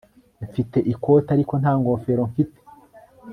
[0.45, 2.59] Mfite ikote ariko nta ngofero mfite